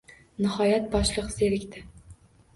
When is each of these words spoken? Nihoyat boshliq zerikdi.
Nihoyat 0.45 0.87
boshliq 0.95 1.29
zerikdi. 1.37 1.87